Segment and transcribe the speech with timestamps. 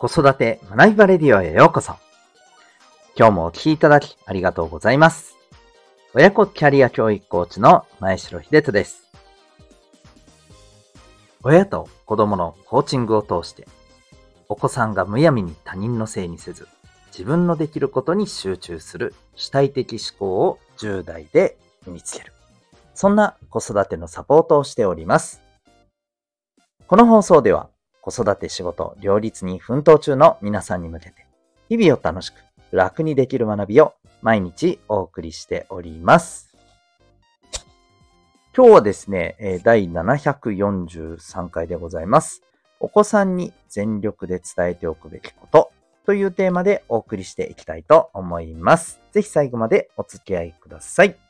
[0.00, 1.96] 子育て学びバレディオへようこそ。
[3.16, 5.34] 今日もお聴きいただきありがとうございます。
[6.14, 9.10] 親子キャリア教育コーチの前城秀人です。
[11.42, 13.66] 親と子供のコーチングを通して、
[14.48, 16.68] お子さんがむやみに他人のせいにせず、
[17.10, 21.58] 自分のできることに集中する主体的思考を10代で
[21.88, 22.32] 身につける。
[22.94, 25.42] そんな子育てのサポートをしております。
[26.86, 27.68] この放送では、
[28.10, 31.26] 子育て仕事両立に奮闘中の皆さんに向けて、
[31.68, 32.36] 日々を楽しく
[32.72, 36.56] 楽にできる学びを毎日お送りしております。
[38.56, 42.42] 今日はですね、第743回でございます。
[42.80, 45.70] お子さんに全力で伝えておくべきこと
[46.06, 49.00] というテーマでお送りしていきたいと思います。
[49.12, 51.27] ぜひ最後までお付き合いください。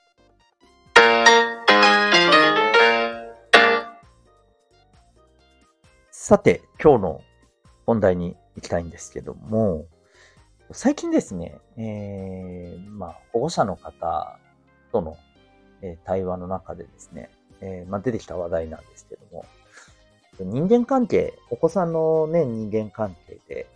[6.29, 7.23] さて、今日の
[7.87, 9.87] 本題に行きたいんですけども、
[10.73, 14.39] 最近ですね、えー、まあ、保護者の方
[14.93, 15.17] との、
[15.81, 17.31] えー、対話の中でですね、
[17.63, 19.47] えー、まあ、出てきた話題なんですけども、
[20.39, 23.67] 人間関係、お子さんのね、人間関係で、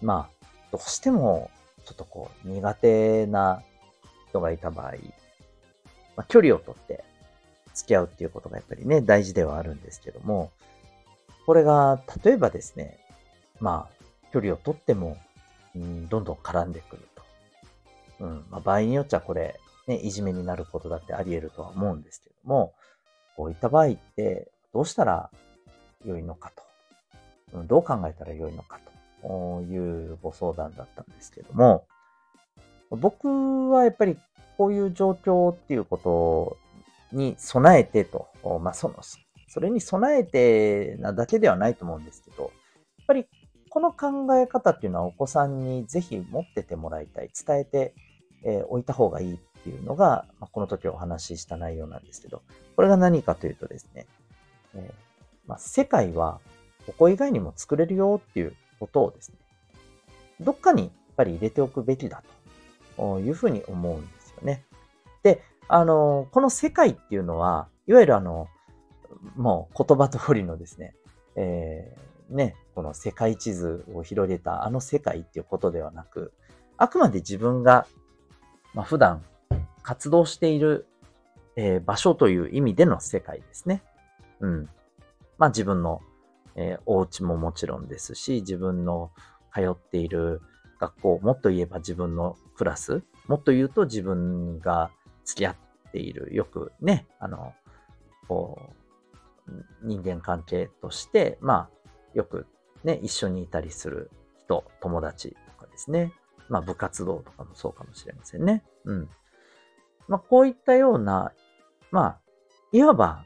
[0.00, 1.50] まあ、どうしても、
[1.84, 3.60] ちょっとこう、苦手な
[4.30, 4.92] 人がいた場合、
[6.16, 7.04] まあ、距離をとって
[7.74, 10.50] 付き合うっていうことがやっぱりね、大事ではあるんですけども、
[11.46, 12.98] これが、例えばですね、
[13.60, 15.16] まあ、距離をとっても、
[15.76, 17.22] うん、どんどん絡んでくると。
[18.20, 22.72] うんまあ、場合によっちゃこれ、ね、いじめになることだってあり得るとは思うんですけども、
[23.36, 25.30] こういった場合って、どうしたら
[26.04, 26.52] 良いのか
[27.52, 27.58] と。
[27.58, 28.80] うん、どう考えたら良いのか
[29.22, 31.86] というご相談だったんですけども、
[32.90, 34.16] 僕はやっぱり
[34.56, 36.56] こういう状況っていうこと
[37.16, 38.28] に備えてと、
[38.60, 38.96] まあ、その
[39.54, 42.52] それに備えてなだけではないと思うんですけど、やっ
[43.06, 43.26] ぱり
[43.70, 47.94] この考え方っていうのはお子さんにぜひ持っててもらいたい、伝えて、
[48.42, 52.42] えー、いた方がいいっていうのが、まあ、この時お話しした内容なんですけど、
[52.74, 54.06] これが何かというとですね、
[54.74, 54.92] えー、
[55.46, 56.40] まあ、世界は
[56.86, 59.36] ここ以外にも作れるよっていうことをですね、
[60.40, 62.24] どっかにやっぱり入れておくべきだ
[62.96, 64.64] というふうに思うんですよね。
[65.22, 68.48] で、あの、この世界っていうのは、いわゆるあの、
[69.36, 70.94] もう言葉通りのですね、
[71.36, 76.32] えー、ね、この世界地図を広げたあの世界っていうことではなく、
[76.76, 77.86] あくまで自分が、
[78.74, 79.22] まあ、普段
[79.82, 80.86] 活動している、
[81.56, 83.82] えー、場所という意味での世界ですね。
[84.40, 84.68] うん。
[85.38, 86.00] まあ自分の、
[86.56, 89.10] えー、お家ももちろんですし、自分の
[89.52, 90.40] 通っている
[90.80, 94.90] 学校、もっと言えば自分のクラス、もっと言うと自分が
[95.24, 95.56] 付き合っ
[95.92, 97.54] ている、よくね、あの、
[98.26, 98.73] こ、
[99.82, 101.70] 人間関係として、まあ、
[102.14, 102.46] よく
[102.84, 104.10] ね、一緒にいたりする
[104.44, 106.12] 人、友達とかですね。
[106.48, 108.62] まあ、部活動とかもそうかもしれませんね。
[108.84, 109.08] うん。
[110.08, 111.32] まあ、こういったような、
[111.90, 112.20] まあ、
[112.72, 113.24] いわば、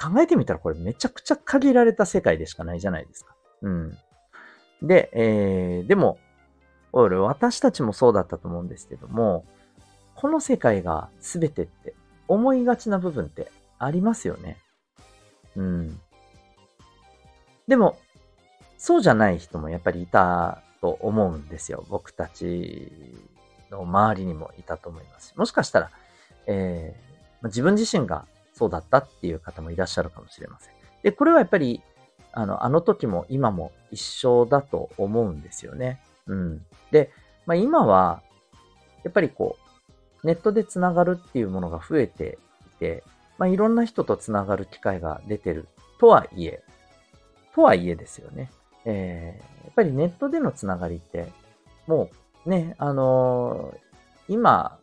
[0.00, 3.36] 考えてみたらこれめちゃくちゃ限られた世界でしかないじゃないですか。
[3.60, 3.98] うん。
[4.82, 6.18] で、えー、でも、
[6.92, 9.44] 私たちもそうだったと思うんですけども、
[10.14, 11.94] この世界が全てって
[12.26, 14.58] 思いがちな部分ってありますよね。
[15.56, 16.00] うん。
[17.68, 17.98] でも、
[18.78, 21.84] そうじゃない人もやっぱりいたと思うんですよ。
[21.88, 22.90] 僕たち
[23.70, 25.34] の周りにもいたと思います。
[25.36, 25.90] もしかしたら、
[26.46, 30.74] えー、自分自身がそうだったっていう方もいらっしゃるかもしれません。
[31.02, 31.82] で、これはやっぱり、
[32.32, 36.00] あの、あの時も今も一緒だと思うんですよね。
[36.26, 36.66] うん。
[36.90, 37.10] で、
[37.46, 38.22] まあ、今は、
[39.02, 39.56] やっぱりこ
[40.22, 43.02] う、ネットでつながるっていうものが増えていて、
[43.40, 45.66] まあ、いろんな人とつながる機会が出てる
[45.98, 46.62] とはいえ、
[47.54, 48.50] とはいえですよね。
[48.84, 51.32] えー、やっぱりネットでのつながりって、
[51.86, 52.10] も
[52.44, 54.78] うね、あのー、今、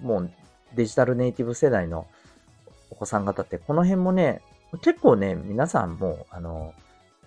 [0.00, 0.30] もう
[0.74, 2.08] デジタルネイティブ世代の
[2.90, 4.42] お子さん方って、この辺もね、
[4.82, 6.74] 結構ね、皆さんも、あの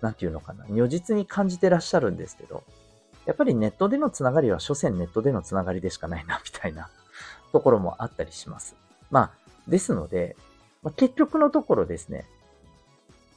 [0.02, 2.62] ー、なんていうのかな、如実に感じてらっしゃるんですけど、
[3.26, 6.90] やっぱりネットでのつながりは、所詮ネットでのつながりでしかないな、みたいな
[7.54, 8.76] ところもあったりします。
[9.10, 9.32] まあ、
[9.70, 10.36] ですので、
[10.84, 12.26] まあ、結局のところですね、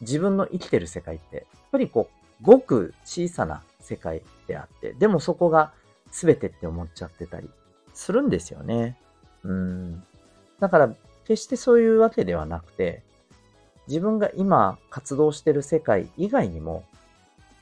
[0.00, 5.72] 自分の生きてる世界って、やっぱりこう、ごく小さな世界であって、でもそこが
[6.10, 7.48] 全てって思っちゃってたり
[7.94, 8.98] するんですよね。
[9.44, 10.04] うん。
[10.60, 10.94] だから、
[11.24, 13.02] 決してそういうわけではなくて、
[13.88, 16.84] 自分が今活動してる世界以外にも、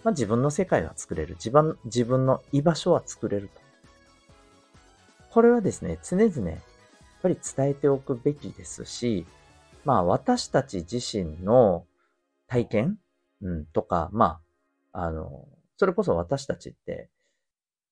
[0.02, 1.34] まあ、自分の世界は作れる。
[1.34, 3.60] 自分、自分の居場所は作れると。
[5.30, 6.60] これはですね、常々、やっ
[7.22, 9.26] ぱり伝えておくべきですし、
[9.84, 11.84] まあ私たち自身の
[12.46, 12.98] 体験、
[13.42, 14.40] うん、とか、ま
[14.92, 15.46] あ、あの、
[15.76, 17.08] それこそ私たちって、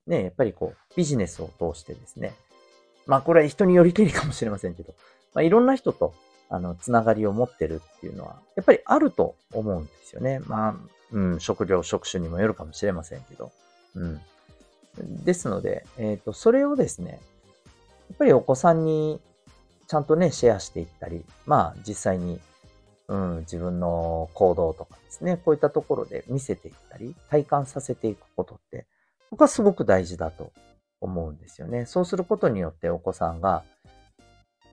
[0.07, 2.33] ね、やっぱりこう、ビジネスを通してですね、
[3.07, 4.95] まあこれは人によりけりかもしれませんけど、
[5.35, 6.15] まあいろんな人と、
[6.49, 10.41] あの、つながりを持ってるっていうのは、やっぱりあると思うんですよね。
[10.47, 10.75] まあ、
[11.13, 13.53] うん、食料、職種にもよるかもしれませんけど。
[13.95, 14.21] うん。
[15.25, 17.17] ですので、えっ、ー、と、それをですね、や
[18.15, 19.21] っぱりお子さんに
[19.93, 22.41] ちゃんとね、シェアしていったり、まあ実際に、
[23.09, 28.87] うん、自分の行動とかですね、こういったところで見せていったり、体感させていくことって、
[29.31, 30.51] 僕はすごく大事だと
[31.03, 31.85] 思うんですよね。
[31.85, 33.65] そうすることによってお子さんが、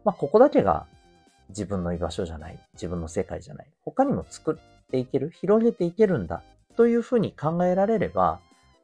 [0.05, 0.85] まあここだけが
[1.49, 6.43] 自分の居場所じゃない、自分の世界じゃない、他にも作っていける、広げていけるんだ
[6.77, 8.39] というふうに考えられれば、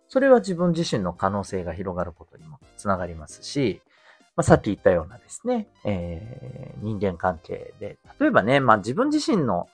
[0.10, 3.82] それは自分自身の可能性が広がることにもつながりますし、
[4.36, 9.70] まあ、さっき言ったようなですね、えー、人間関係で、例えばね、まあ自分自身の、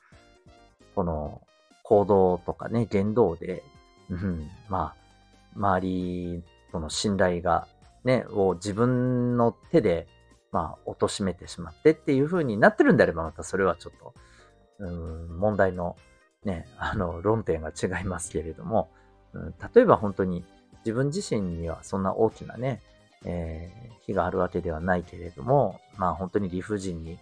[0.96, 1.42] この
[1.84, 3.64] 行動とかね、言動で、
[4.10, 7.68] うん、まあ、周りとの信頼が、
[8.04, 10.08] ね、を自分の手で、
[10.52, 14.14] まあ、貶めてしまってっていう風になってるんであれば、またそれはちょっと、
[14.80, 15.96] うん、問題の、
[16.44, 18.90] ね、あの、論点が違いますけれども、
[19.34, 20.44] うん、例えば本当に
[20.86, 22.82] 自分自身にはそんな大きなね、
[23.26, 27.20] えー、非があるわけではないけれども、まあ本当に理不尽に、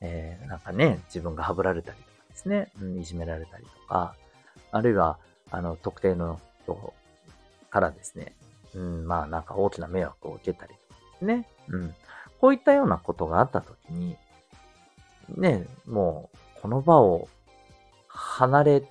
[0.00, 4.14] えー、なんかね、自分がはぶられたりとかですね、うん、いじめられたりとか、
[4.72, 5.18] あるいは、
[5.50, 6.94] あの、特定の人
[7.70, 8.34] からですね、
[8.74, 11.94] うん、まあなんか大きな迷惑を受けたりとかですね、うん。
[12.40, 14.16] こういったようなことがあったときに、
[15.36, 17.28] ね、もう、この場を
[18.06, 18.82] 離れ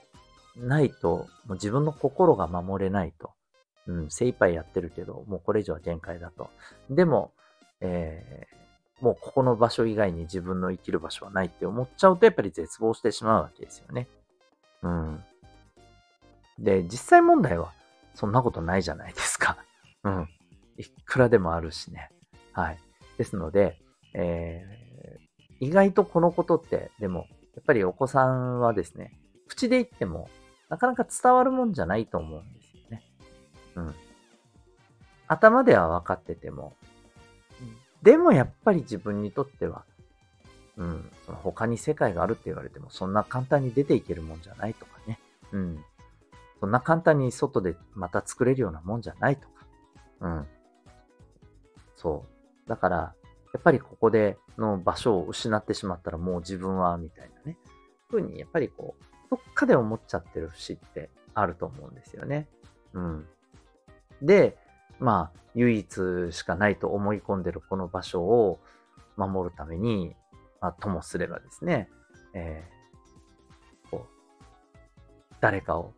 [0.58, 3.32] ないと、もう自分の心が守れないと。
[3.90, 6.52] うん、精一杯やってるけど、もうこれ以上は限界だと。
[6.92, 7.34] でも、
[7.82, 14.08] えー、もうここの場所以外に自分の生きる場所はないって思っちゃうと、やっぱり絶望してしまうわけですよね。
[14.84, 15.24] うん。
[16.60, 17.74] で、実際問題は、
[18.14, 19.58] そんなことないじゃないですか。
[20.04, 20.30] うん。
[20.78, 22.12] いくらでもあるしね。
[22.54, 22.78] はい。
[23.18, 23.80] ですので、
[24.14, 27.26] えー、意外とこのことって、でも、
[27.56, 30.30] やっぱりお子さんはですね、口で言っても、
[30.70, 32.69] なかなか伝わるもんじゃないと思うんです。
[33.76, 33.96] うん。
[35.28, 36.76] 頭では分かってても、
[38.02, 39.84] でもやっぱり自分にとっては、
[40.78, 45.20] うん、その他に世界があるって言われても、そんな簡単に出ていけるもんじゃないとかね。
[45.52, 45.84] うん。
[46.60, 49.66] そんな簡単に外でまた作れるようなもんじゃないとか。
[50.22, 50.48] うん。
[51.96, 52.26] そ
[52.66, 52.70] う。
[52.70, 53.14] だから、や
[53.58, 57.58] っぱりここでの場所を失ってしまったらもう自分は、みたいなね。
[58.10, 62.48] ふうに、やっぱりこう、どっかで思っちゃってる節ってあると思うんですよね。
[62.94, 63.28] うん。
[64.22, 64.58] で、
[65.00, 68.60] まあ、唯一しかないと思い込んでるこの場所を
[69.18, 70.16] 守るために、
[70.62, 71.90] まあ、ともすればですね、
[72.34, 75.94] えー、こう、誰かを、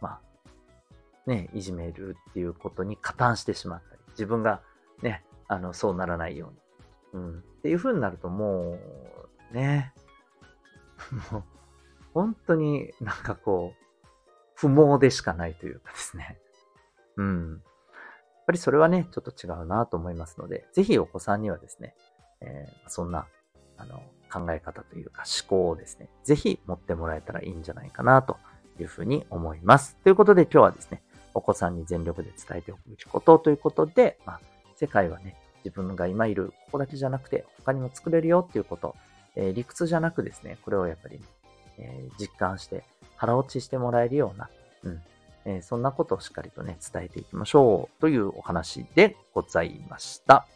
[0.00, 4.60] まあ、ね、いじめるっていうことに加担してしまったり、自分が
[5.02, 6.52] ね、あの、そうならないよ
[7.12, 7.24] うに。
[7.24, 7.38] うん。
[7.38, 8.78] っていう風になるとも
[9.52, 9.92] う、ね、
[11.30, 11.44] もう、
[12.14, 13.82] 本当になんかこう、
[14.54, 16.38] 不毛でしかないというかですね。
[17.16, 17.50] うん。
[17.50, 21.94] やっぱりそれはね、ちょっと違うなと思いますので、ぜひお子さんにはですね、
[22.40, 23.26] えー、そんな、
[23.76, 28.38] あの、考え方というか思考をですね、ぜひ持ってもらえたらいいんじゃないかなと
[28.80, 29.96] いうふうに思います。
[30.02, 31.02] ということで今日はですね、
[31.34, 34.40] お子さんに全力で伝えておくべきことということで、まあ、
[34.76, 38.96] 世界はね、自分が今いるここだけじゃなくて他にも作れるよっていうこと、
[39.36, 41.24] えー、理屈じゃなくですね、これをやっぱり、ね、
[41.78, 42.84] えー、実感して
[43.16, 44.50] 腹落ちしてもらえるような、
[44.84, 45.02] うん、
[45.44, 50.46] えー、そんなことをしっかりとね、伝えていきましょうというお話でございました。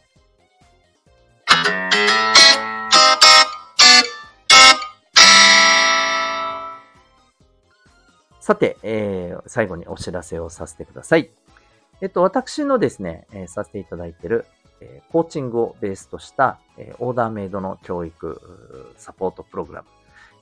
[8.47, 11.31] さて、えー、最後にお知らせをさせてください。
[12.01, 14.47] えっと、私のですね、えー、させていただいている、
[14.81, 18.41] えー、コーチングをベースとした、えー、オーダーメイドの教育
[18.99, 19.89] サポートプログラム。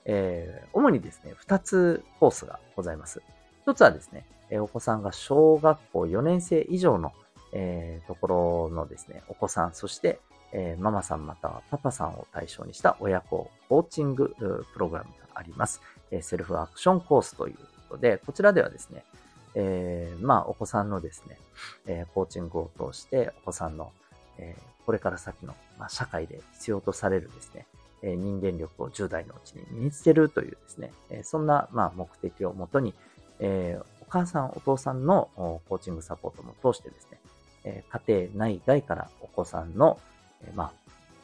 [0.05, 3.23] えー、主にですね、2つコースがございます。
[3.67, 4.27] 1つはですね、
[4.61, 7.13] お子さんが小学校4年生以上の、
[7.53, 10.21] えー、ところのですね、お子さん、そして、
[10.53, 15.81] えー、ママさんまたはパパさんを対象にした親子コーチングプログラムがあります。
[16.11, 17.55] えセルフアクションコースという
[17.89, 19.05] ことで、こちらではですね、
[19.55, 21.39] えー、まあ、お子さんのですね、
[21.87, 23.91] えコーチングを通して、お子さんの、
[24.39, 27.67] えこれから先の、まあ、社会で必要とされるですね、
[28.03, 32.95] え人間力を10代のうちに身につけるというですね、えそんな、まあ、目的をもとに、
[33.41, 35.29] えお母さん、お父さんの
[35.69, 37.19] コーチングサポートも通してですね、
[37.65, 39.99] え家庭内外からお子さんの、
[40.43, 40.73] えまあ、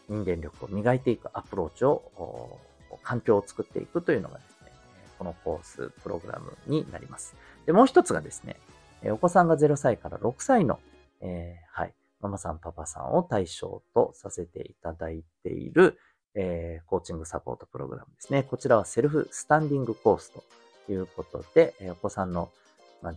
[0.08, 2.58] 人間力を磨いていくアプローチを、
[3.02, 4.72] 環境を作っていくというのがですね、
[5.18, 7.36] このコースプログラムになります。
[7.66, 8.56] で、もう一つがですね、
[9.04, 10.80] お子さんが0歳から6歳の、
[11.20, 15.98] えー、はい、ママさん、パパさんを対象とさせていただいている、
[16.34, 18.42] えー、コーチングサポートプログラムですね。
[18.42, 20.44] こちらはセルフスタンディングコースと
[20.88, 22.50] いうことで、お子さんの、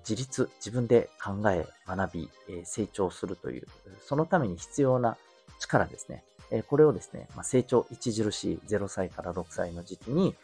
[0.08, 2.30] 自立、自分で考え、学び、
[2.64, 3.68] 成長するという、
[4.06, 5.18] そのために必要な
[5.60, 6.24] 力ですね。
[6.68, 10.36] これをですね、成長著しい0歳から6歳の時期に、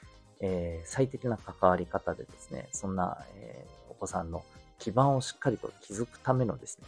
[0.85, 3.25] 最適な関わり方でですね、そんな、
[3.89, 4.43] お子さんの
[4.77, 6.79] 基盤をしっかりと築くためのです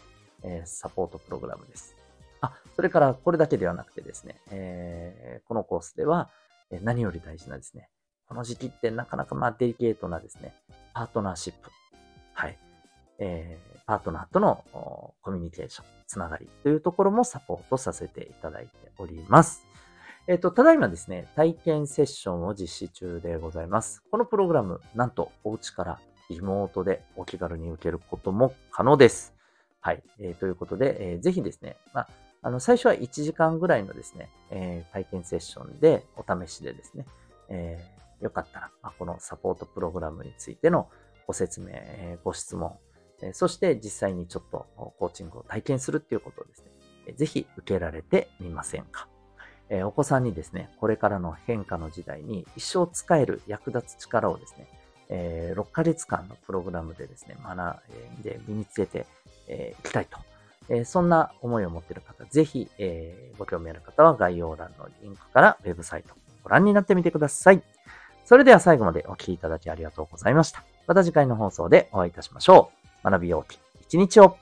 [0.42, 1.96] ね、サポートプログラムです。
[2.42, 6.30] あ、それからこれだけではなくてですね、このコースでは、
[6.82, 7.90] 何より大事なですね、
[8.32, 10.54] この時期ってなかなかまあデリケートなですね、
[10.94, 11.70] パートナーシップ。
[12.32, 12.58] はい。
[13.20, 14.64] えー、パートナーとの
[15.22, 18.70] コミュニケーション、つながりというところもサポートさせていただいて
[19.00, 19.68] おります。
[20.28, 24.02] えっ、と、ただいまですね、体験セッションを実施中でございます。
[24.10, 29.36] このプログラム、なんとお家からリモートでお気軽に受けることも可能です。
[29.82, 30.02] はい。
[30.20, 32.08] えー、ということで、えー、ぜひですね、まあ、
[32.44, 37.06] あの、最初は1時間ぐらいのですね、えー、体験セッションで、お試しでですね、
[37.50, 40.90] えー、よかったら、まあ、このサポートプログラムについての
[41.28, 41.74] ご説明、
[42.24, 42.78] ご質問、
[43.34, 44.68] そして実際にちょっと
[45.00, 49.08] コーチングを体験するっていうことをですね、ぜひ受けられてみませんか。
[49.86, 54.68] お子さんにですね、これからの変化の時代に一生使える役立つ力をですね、
[55.10, 57.58] え6ヶ月間のプログラムでですね、学
[58.20, 59.06] んで身につけて
[59.48, 60.18] い、きたいと。
[60.70, 67.64] えそんな思いを持っている方、ぜひ、えご興味ある方は概要欄のリンクからウェブサイトご覧になってみてください。
[68.26, 70.64] それでは最後までお聴きいただきありがとうございました。
[70.88, 72.72] また次回の放送でお会いいたしましょ
[73.04, 73.10] う。
[73.10, 74.38] 学びようき一日を